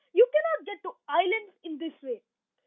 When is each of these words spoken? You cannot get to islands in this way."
You 0.13 0.27
cannot 0.33 0.65
get 0.65 0.81
to 0.81 0.95
islands 1.09 1.53
in 1.63 1.77
this 1.77 1.93
way." 2.01 2.23